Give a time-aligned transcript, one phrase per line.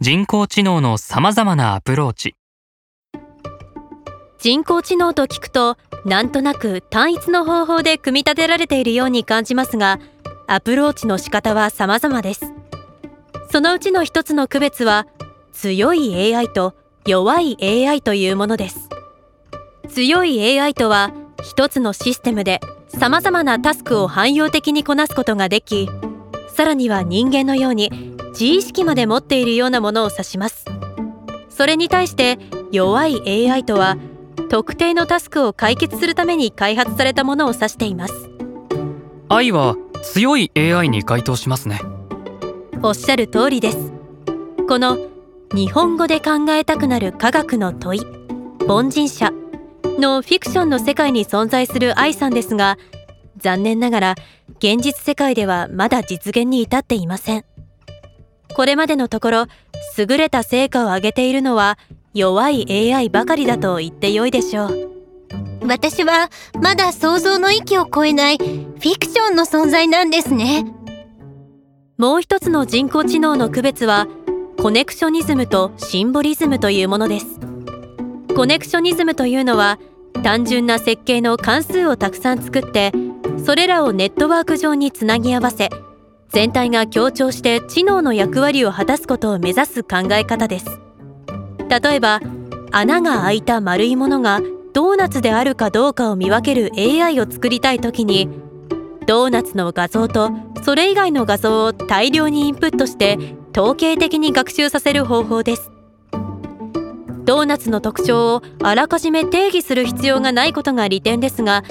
[0.00, 2.34] 人工知能の様々なアプローチ。
[4.38, 10.00] 人工知能と聞くとなんとなく単一の方法で組み立てられているように感じますが
[10.48, 12.52] アプローチの仕方は様々です。
[13.52, 15.06] そのうちの一つの区別は
[15.52, 16.74] 強い AI と
[17.06, 18.88] 弱い AI というものです。
[19.88, 22.58] 強い AI とは一つのシステムで
[22.88, 25.88] 様々なタスクを汎用的にこなすことができ
[26.48, 30.64] さらには人間のように自意識まで持っているようなものを指します。
[31.48, 32.38] それに対して
[32.72, 33.96] 弱い AI とは
[34.50, 38.30] 特定のタスクを解決するために開発されたものを指しています。
[39.28, 41.80] 愛は強い AI に該当しますね。
[42.82, 43.92] おっしゃる通りです。
[44.68, 44.98] この
[45.54, 48.00] 日本語で考えたくなる科学の問い
[48.66, 49.32] 凡人者
[49.98, 52.76] のフィクションの世界に存在する愛さんですが
[53.36, 54.14] 残念ながら
[54.58, 57.44] 現実世界ではまだ実現に至っていません
[58.54, 59.46] これまでのところ
[59.96, 61.78] 優れた成果を上げているのは
[62.12, 64.90] 弱い AI ばかりだと言ってよいでしょう。
[65.66, 70.66] 私はまだ想像の域を超えないフィクションの存在なんですね。
[71.96, 74.06] もう一つの人工知能の区別は
[74.60, 77.40] コネクショニズムとシンボリズムというものです。
[78.36, 79.78] コネクショニズムというのは
[80.22, 82.92] 単純な設計の関数をたくさん作って
[83.44, 85.70] それらをネットワーク上につなぎ合わせ
[86.34, 90.80] 全体が協調して知能の役割を果たすことを目指す考え方です。
[91.68, 92.20] 例えば
[92.72, 94.40] 穴が開いた丸いものが
[94.72, 98.28] ドーナツであるかどうかを見分ける AI を作りたい時に
[99.06, 100.32] ドーナツの画像と
[100.64, 103.16] それ以外の画像を大量にインプットして
[103.56, 105.70] 統計的に学習させる方法です。
[107.24, 111.62] ドーナツの特徴をあらかじめ定義する必要がないことが利点ですが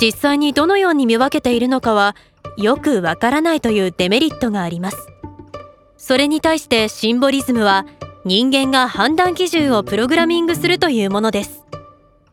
[0.00, 2.16] 実際にどのように見分けているのかは
[2.62, 4.96] よくわからないというデメリットがあります。
[5.96, 7.86] それに対してシンボリズムは
[8.24, 11.64] 人間が判断基準をプログラミングするというものです。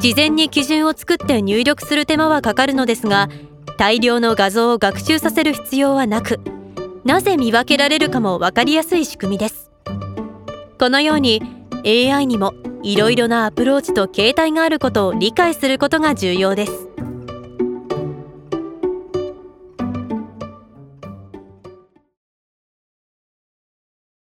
[0.00, 3.28] 事前に基準を作って入力する手間はかかるのですが
[3.78, 6.40] 大量の画像を学習させる必要はなく
[7.04, 9.70] なぜ見分けられるかも分かりやすい仕組みです。
[10.78, 11.42] このように
[11.84, 16.91] AI にもいろいろなアプローチと形態があることを理解することが重要です。